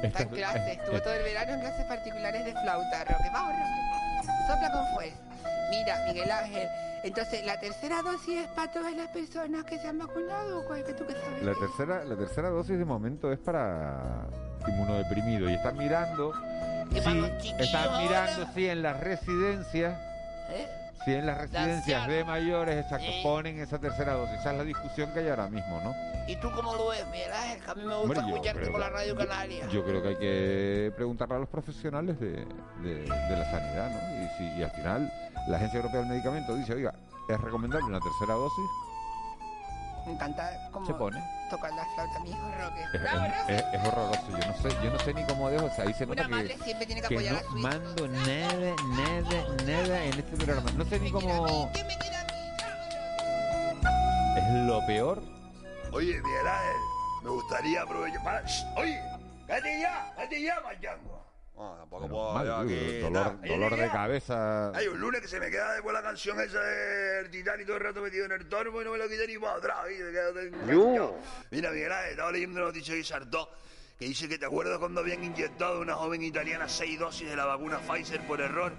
[0.04, 3.30] Está en clase, estuvo todo el verano en clases particulares de flauta, Roque.
[3.34, 4.38] Vamos, Roque.
[4.48, 5.18] Sopla con fuerza.
[5.70, 6.68] Mira, Miguel Ángel,
[7.04, 10.84] entonces, ¿la tercera dosis es para todas las personas que se han vacunado o cuál
[10.84, 11.44] que tú que sabes?
[11.44, 14.28] La tercera, la tercera dosis de momento es para
[14.68, 16.34] inmunodeprimido y están mirando,
[17.40, 19.98] sí, están mirando si en las residencias,
[20.50, 20.68] ¿eh?
[21.06, 24.40] Si en las residencias de mayores exacto, ponen esa tercera dosis.
[24.40, 25.94] Esa es la discusión que hay ahora mismo, ¿no?
[26.28, 27.62] ¿Y tú cómo lo ves, Miguel Ángel?
[27.64, 29.68] Que a mí me gusta Hombre, escucharte por la Radio yo- Canaria.
[29.70, 32.32] Yo creo que hay que preguntarle a los profesionales de,
[32.84, 34.24] de- de la sanidad, ¿no?
[34.24, 35.12] Y, si, y al final
[35.48, 36.94] la Agencia Europea del Medicamento dice, oiga,
[37.30, 38.66] es recomendable una tercera dosis,
[40.08, 41.22] Me encanta cómo se pone.
[41.50, 42.82] tocar la flauta, mi hijo Roque.
[42.94, 43.56] Es, Bravo, es- Roque.
[43.56, 45.94] es- es horroroso, yo no sé, yo no sé ni cómo dejo, o sea, ahí
[45.94, 47.68] se nota Una madre que, siempre tiene que que apoyar no a su hijo.
[47.68, 50.72] mando nada, nada, nada en este programa.
[50.76, 51.70] No sé ni cómo...
[54.38, 55.22] Es lo peor.
[55.92, 56.82] Oye, Miguel Ángel,
[57.24, 58.42] me gustaría aprovechar para...
[58.46, 59.02] Shh, Oye,
[59.48, 61.27] cállate ya, cállate ya, manchando.
[61.58, 64.70] No, tampoco puedo mal, yo tío, aquí, dolor, de cabeza.
[64.76, 67.84] Hay un lunes que se me queda después la canción esa del Titanic todo el
[67.84, 69.78] rato metido en el tormo y no me lo quité ni para atrás.
[69.90, 71.18] y me quedo enganchado.
[71.50, 73.50] Mira, Miguel Ángel, estaba leyendo una noticia de Sartó
[73.98, 77.36] que dice que te acuerdas cuando habían inyectado a una joven italiana seis dosis de
[77.36, 78.74] la vacuna Pfizer por error.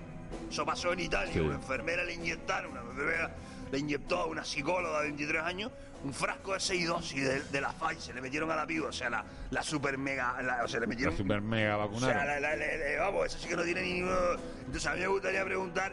[0.48, 1.32] Eso pasó en Italia.
[1.32, 1.40] Sí.
[1.40, 3.34] Una enfermera le inyectaron, una enfermera
[3.70, 5.70] le inyectó a una psicóloga de 23 años
[6.04, 8.14] un frasco de seis dosis de, de la Pfizer.
[8.14, 10.40] Le metieron a la piba, o sea, la, la super mega.
[10.42, 11.16] la- o sea, le La metieron.
[11.16, 12.24] super mega O sea, vacunada.
[12.24, 14.16] la- la- la- la- vamos, eso sí que no tiene ni ninguno.
[14.60, 15.92] Entonces a mí me gustaría preguntar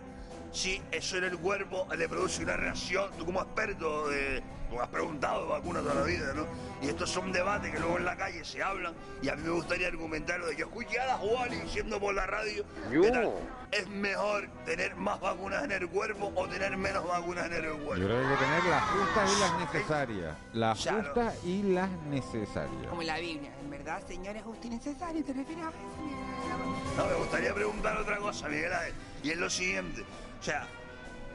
[0.55, 3.11] si eso en el cuerpo le produce una reacción.
[3.17, 6.47] Tú como experto, de, como has preguntado de vacunas toda la vida, ¿no?
[6.81, 9.49] Y estos son debates que luego en la calle se hablan y a mí me
[9.49, 13.33] gustaría argumentar lo de que escuché a la Juani diciendo por la radio que tal,
[13.71, 17.95] es mejor tener más vacunas en el cuerpo o tener menos vacunas en el cuerpo.
[17.95, 20.37] Yo creo que hay que tener las justas y las necesarias.
[20.53, 22.87] Las justas y las necesarias.
[22.89, 23.51] Como en la Biblia,
[23.85, 26.97] verdad, Señor, es justo y necesario, te refieres a eso, Ángel?
[26.97, 28.93] No, me gustaría preguntar otra cosa, Miguel Ángel,
[29.23, 30.03] y es lo siguiente.
[30.39, 30.67] O sea,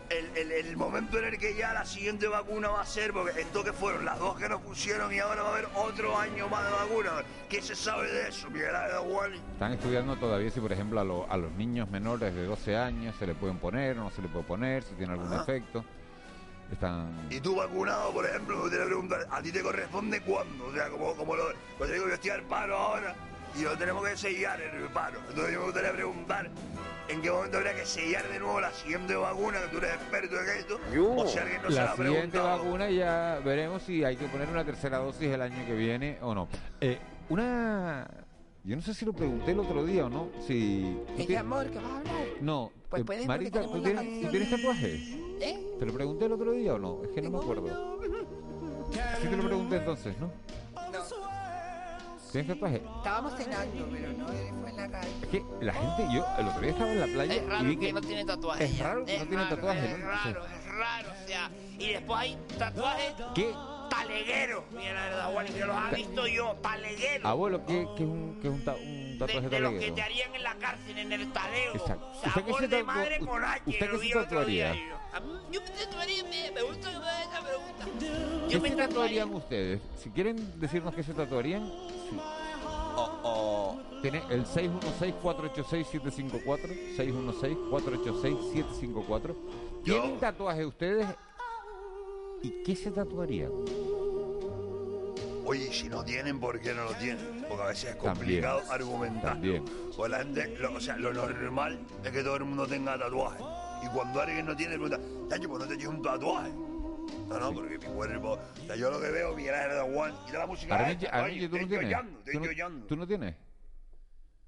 [0.08, 3.40] el, el- el momento en el que ya la siguiente vacuna va a ser, porque
[3.40, 6.48] esto que fueron las dos que nos pusieron y ahora va a haber otro año
[6.48, 7.10] más de vacuna.
[7.48, 9.34] ¿Qué se sabe de eso, Miguel Ángel?
[9.52, 13.14] Están estudiando todavía si, por ejemplo, a, lo- a los niños menores de 12 años
[13.16, 15.42] se le pueden poner o no se le puede poner, si tiene algún Ajá.
[15.42, 15.84] efecto.
[16.72, 17.26] Están...
[17.30, 20.66] Y tú vacunado, por ejemplo, me gustaría preguntar, ¿a ti te corresponde cuándo?
[20.66, 21.44] O sea, como, como lo,
[21.78, 23.14] pues digo, yo estoy al paro ahora
[23.58, 25.18] y lo tenemos que sellar en el paro.
[25.28, 26.50] Entonces yo me gustaría preguntar,
[27.10, 29.58] ¿En qué momento habría que sellar de nuevo la siguiente vacuna?
[29.62, 30.78] Que tú eres experto en esto.
[31.16, 34.26] O si alguien no se la la ha siguiente vacuna ya veremos si hay que
[34.26, 36.46] poner una tercera dosis el año que viene o no.
[36.80, 38.06] Eh, una...
[38.62, 40.28] Yo no sé si lo pregunté el otro día o no.
[40.46, 40.96] Si...
[41.08, 42.14] ¿tú Ese ti- amor que vas a hablar.
[42.40, 42.70] No.
[42.88, 45.29] Pues eh, puedes, Marita, ¿tú tienes, la ¿tú tienes tatuaje?
[45.40, 45.76] ¿Eh?
[45.78, 47.02] ¿Te lo pregunté el otro día o no?
[47.02, 47.98] Es que no me acuerdo.
[49.20, 50.30] Sí te lo pregunté entonces, ¿no?
[52.32, 52.76] ¿Tienes tatuaje?
[52.98, 55.10] Estábamos cenando, pero no él fue en la radio.
[55.22, 57.64] Es que la gente, yo el otro día estaba en la playa Es y raro
[57.64, 57.92] vi que, que...
[57.92, 58.64] no tiene tatuaje.
[58.64, 61.50] Es raro que no tiene tatuaje, Es raro, es raro, o sea.
[61.76, 63.52] Y después hay tatuajes ¿Qué?
[63.90, 64.62] talegueros.
[64.70, 67.24] Mira, la verdad, Juan, que los ha visto yo, talegueros.
[67.26, 68.78] Abuelo, ¿qué, qué es un, qué es un, ta- un
[69.12, 69.94] De, tatuaje de los que taleguero?
[69.96, 71.74] te harían en la cárcel, en el talego.
[71.74, 72.10] Exacto.
[72.10, 74.76] O sea, ¿Usted qué se de tatu- madre con usted lo qué se tatuaría?
[75.12, 75.16] Yo.
[75.16, 77.84] A mí- Yo me tatuaría, me, me gusta que me haga esa pregunta.
[77.98, 78.06] ¿Qué
[78.54, 78.88] Yo me se tatuaría.
[78.88, 79.80] tatuarían ustedes?
[80.02, 81.66] Si quieren decirnos qué se tatuarían,
[82.08, 82.16] sí.
[84.02, 89.34] Tiene el 616-486-754, 616-486-754.
[89.84, 91.06] ¿Tienen tatuaje ustedes?
[92.42, 93.50] ¿Y qué se tatuarían?
[95.44, 97.44] Oye, si no tienen, ¿por qué no lo tienen?
[97.48, 99.32] Porque a veces es También, complicado argumentar.
[99.32, 99.64] también.
[99.96, 103.42] Pues la gente, lo- o sea, lo normal es que todo el mundo tenga tatuaje.
[103.82, 106.50] Y cuando alguien no tiene, pregunta, Tacho, pues no te un tatuaje.
[107.28, 108.32] No, no, porque mi cuerpo.
[108.32, 110.76] O sea, yo lo que veo, Miguel Ángel de Juan, y de la música.
[110.76, 111.98] Armiche, esta, ¿tú no estoy tienes?
[112.18, 112.86] estoy ¿Tú no- llorando.
[112.86, 113.34] ¿Tú no tienes?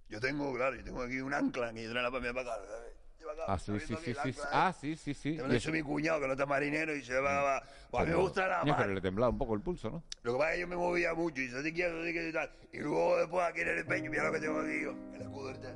[0.08, 2.64] Yo tengo, claro, yo tengo aquí un ancla que yo traigo para mí para acá.
[2.66, 2.92] ¿sabes?
[3.32, 4.40] Acá, Ah, sí, ¿estás sí, sí, sí.
[4.52, 5.30] Ah, sí, sí, sí.
[5.40, 7.62] Me lo hizo mi cuñado, que no está marinero, y se va.
[7.90, 8.76] Pues a mí me gusta la mar.
[8.78, 10.02] Pero le temblaba un poco el pulso, ¿no?
[10.22, 12.28] Lo que pasa es que yo me movía mucho y yo te quiero, te quiero
[12.28, 12.50] y tal.
[12.72, 14.94] Y luego después aquí en el pecho, mira lo que tengo aquí yo.
[15.14, 15.56] El escudo del.
[15.56, 15.72] Esto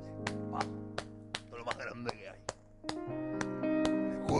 [1.52, 2.38] es lo más grande que hay.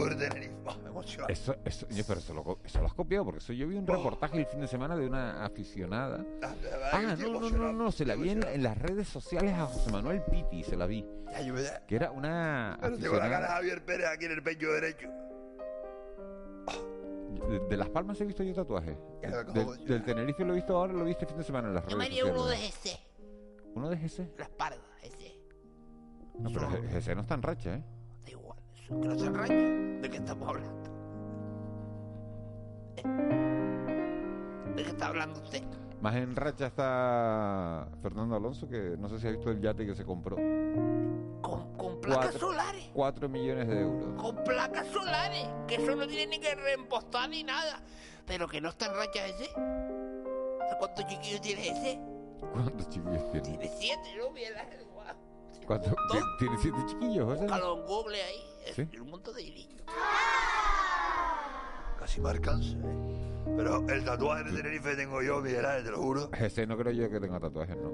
[0.05, 0.53] El Tenerife.
[0.83, 1.27] Me emociona.
[1.29, 4.37] Eso, eso, pero eso lo, eso lo has copiado, porque eso yo vi un reportaje
[4.39, 6.25] el fin de semana de una aficionada.
[6.43, 6.53] Ah,
[6.93, 9.65] Ah, yo no, no, no, no, se la vi en, en las redes sociales a
[9.65, 11.05] José Manuel Piti, se la vi.
[11.45, 13.47] Yo me Que era una Pero tengo la cara.
[13.47, 15.07] Javier Pérez aquí en el pecho derecho.
[17.49, 18.97] De, de Las Palmas he visto yo tatuajes.
[19.85, 21.97] Del, Tenerife lo he visto ahora, lo vi este fin de semana en las Yo
[21.97, 22.85] me redes haría uno de sociales.
[22.85, 22.99] ese.
[23.75, 24.37] ¿Uno de GC?
[24.37, 25.39] La espalda, ese.
[26.39, 27.83] No, pero GC no está en racha, ¿eh?
[28.87, 29.99] Que no se enraña.
[30.01, 30.89] ¿De qué estamos hablando?
[32.97, 33.03] ¿Eh?
[34.75, 35.63] ¿De qué está hablando usted?
[36.01, 39.95] Más en racha está Fernando Alonso, que no sé si ha visto el yate que
[39.95, 40.35] se compró.
[41.41, 42.89] Con, con placas Cuatro- solares.
[42.93, 44.21] 4 millones de euros.
[44.21, 45.47] Con placas solares.
[45.67, 47.81] Que eso no tiene ni que reempostar ni nada.
[48.25, 49.49] Pero que no está en racha ese.
[50.79, 51.99] ¿Cuántos chiquillos tiene ese?
[52.53, 53.41] ¿Cuántos chiquillos tiene?
[53.47, 54.29] Tiene siete, ¿no?
[54.31, 54.65] Mira.
[55.65, 55.91] ¿Cuántos?
[56.11, 57.41] ¿Ti- ¿Tiene siete chiquillos, José?
[57.41, 58.41] Búscalo en Google ahí.
[58.69, 58.87] Es ¿Sí?
[58.99, 59.83] un montón de niños.
[61.99, 63.33] Casi me alcanza, ¿eh?
[63.55, 66.29] Pero el tatuaje de Tenerife tengo yo, Miguel Ángel, te lo juro.
[66.29, 67.91] GC no creo yo que tenga tatuajes, ¿no?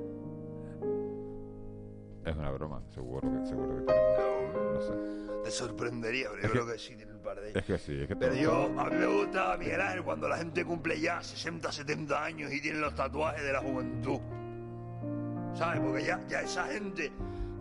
[2.26, 4.74] Es una broma, seguro que, seguro que tenemos.
[4.74, 4.94] No sé.
[5.44, 7.62] Te sorprendería, pero yo creo que sí tiene un par de ellos.
[7.62, 10.38] Es que sí, es que Pero yo, a mí me gusta Miguel Ángel cuando la
[10.38, 14.20] gente cumple ya 60, 70 años y tiene los tatuajes de la juventud.
[15.54, 15.82] ¿Sabes?
[15.82, 17.12] Porque ya, ya esa gente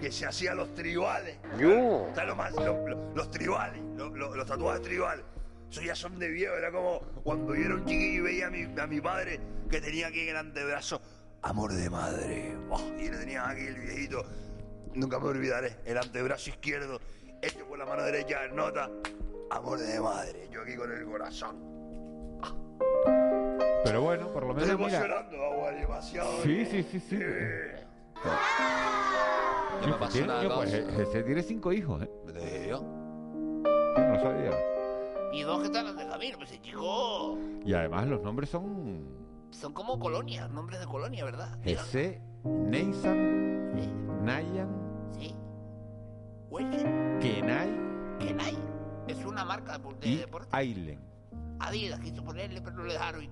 [0.02, 1.36] que se hacía los tribales.
[1.58, 2.08] Yo.
[2.12, 2.52] ¿Sabes lo más?
[2.52, 5.24] Lo- lo- los tribales, lo- lo- los tatuajes tribales.
[5.70, 6.54] Eso ya son de viejo.
[6.54, 9.38] Era como cuando yo era un chiquillo y veía a mi, a mi padre
[9.70, 11.00] que tenía aquí en el antebrazo
[11.42, 12.52] amor de madre.
[12.68, 14.24] Buah, y le tenía aquí el viejito.
[14.94, 15.76] Nunca me olvidaré.
[15.84, 17.00] El antebrazo izquierdo,
[17.40, 18.90] hecho por la mano derecha en nota.
[19.52, 20.48] Amor de madre.
[20.50, 21.70] Yo aquí con el corazón.
[23.84, 24.98] Pero bueno, por lo Estoy menos mira.
[24.98, 26.42] emocionando, agua, demasiado.
[26.42, 27.18] Sí, sí, sí, sí.
[28.24, 28.61] Ya
[29.86, 32.10] me pasó Tiene- yo, pues, tiene cinco hijos, ¿eh?
[32.32, 32.78] ¿De yo?
[32.78, 34.50] Sí, no sabía.
[35.32, 36.36] Y dos que están de camino.
[36.38, 37.38] Pues chico.
[37.64, 39.06] Y además los nombres son
[39.50, 41.58] Son como colonias, nombres de colonia, ¿verdad?
[41.64, 45.34] GC, Neysan, Nayan, Sí.
[47.20, 47.70] Kenai
[48.18, 48.56] Kenai.
[49.08, 50.48] Es una marca de, de y deporte.
[50.52, 51.00] Ailen.
[51.62, 53.22] Adidas quiso ponerle, pero no le dejaron.
[53.22, 53.28] Y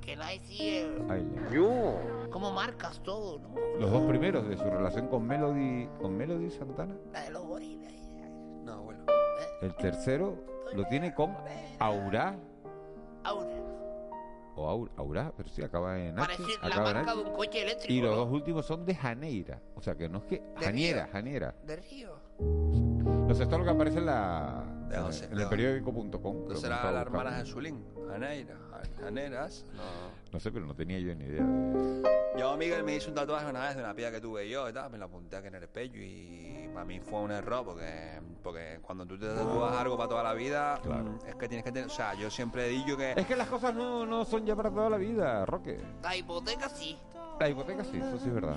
[0.68, 0.86] es.
[1.08, 1.48] Ailen.
[1.52, 2.28] Yo.
[2.30, 3.54] Como marcas todo, ¿no?
[3.78, 6.94] Los dos primeros de su relación con Melody, con Melody Santana.
[7.12, 7.92] La de los gorilas.
[8.64, 9.04] No, bueno.
[9.62, 11.36] El tercero lo tiene con
[11.80, 12.36] Aura
[13.24, 13.54] Ahora.
[14.54, 17.20] o Aura, Aura, pero sí acaba en H, Parece la acaba en marca H.
[17.22, 17.92] de un coche eléctrico.
[17.92, 18.24] Y los ¿no?
[18.24, 21.12] dos últimos son de Janeira, o sea que no es que De Janiera, Río.
[21.12, 21.54] Janiera.
[21.64, 22.29] De Río.
[22.40, 26.48] No sé, esto es lo que aparece en la De en, José, en el periódico.com.
[26.48, 27.32] ¿No será la hermana.
[27.32, 27.84] Jesulín?
[28.08, 28.56] Janeira.
[29.00, 29.64] Janeras.
[29.74, 29.82] No.
[30.32, 32.02] No sé, pero no tenía yo ni idea de...
[32.38, 34.72] Yo, Miguel, me hice un tatuaje una vez de una piba que tuve yo y
[34.72, 34.90] tal.
[34.90, 38.78] Me la apunté aquí en el pecho y Para mí fue un error porque, porque
[38.82, 41.88] cuando tú te tatúas algo para toda la vida, mm, es que tienes que tener.
[41.88, 43.12] O sea, yo siempre he dicho que.
[43.16, 45.80] Es que las cosas no, no son ya para toda la vida, Roque.
[46.02, 46.96] La hipoteca sí.
[47.38, 48.56] La hipoteca sí, eso sí es verdad.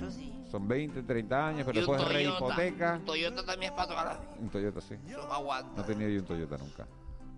[0.51, 2.37] Son 20, 30 años, pero después de Toyota.
[2.37, 2.93] hipoteca.
[2.95, 4.35] Un Toyota también es para toda la vida.
[4.39, 4.95] Un Toyota sí.
[5.07, 5.81] Eso no aguanta.
[5.81, 6.87] No tenía yo un Toyota nunca.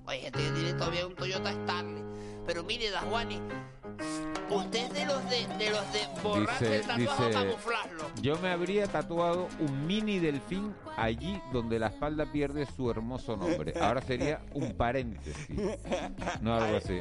[0.08, 2.04] Hay gente que tiene todavía un Toyota Starlet.
[2.46, 3.42] Pero mire, Da Juani,
[4.52, 8.04] usted es de los de, de los de borrarse Dice, el tatuaje o dice, camuflarlo.
[8.22, 13.74] yo me habría tatuado un mini delfín allí donde la espalda pierde su hermoso nombre.
[13.82, 15.36] Ahora sería un paréntesis,
[16.42, 17.00] no algo así.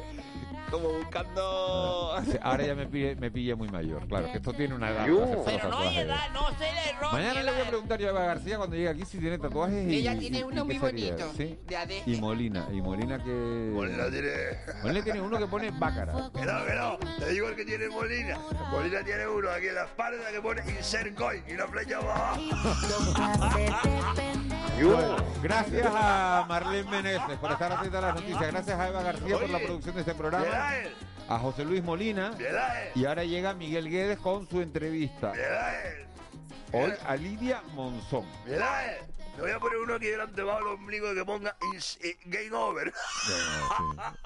[0.71, 2.15] Como buscando.
[2.25, 4.07] Dice, Ahora ya me pilla, me pilla muy mayor.
[4.07, 5.05] Claro, que esto tiene una edad.
[5.45, 7.17] Pero no hay edad, no se le rompe.
[7.17, 9.87] Mañana le voy a preguntar yo a Eva García cuando llegue aquí si tiene tatuajes
[9.87, 11.59] y, Ella tiene y- uno y muy bonito, ¿sí?
[11.67, 12.01] de.
[12.07, 13.69] Y Molina, y Molina que...
[13.73, 14.31] Molina tiene...
[14.81, 16.13] Molina tiene uno que pone bácara.
[16.33, 18.39] Que no, que no, te digo el que tiene Molina.
[18.71, 22.41] Molina tiene uno aquí en la espalda que pone insert coin y una flecha abajo.
[24.75, 28.51] Bueno, gracias a Marlene Meneses por estar atenta a las noticias.
[28.51, 30.45] Gracias a Eva García por la producción de este programa.
[31.29, 32.31] A José Luis Molina.
[32.93, 35.31] Y ahora llega Miguel Guedes con su entrevista.
[36.73, 38.25] Hoy a Lidia Monzón.
[39.35, 41.55] Le voy a poner uno aquí delante bajo el ombligo que ponga
[42.01, 42.93] eh, game over.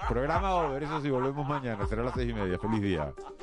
[0.08, 1.88] Programa over, eso sí, volvemos mañana.
[1.88, 2.60] Será a las seis y media.
[2.60, 3.13] Feliz día.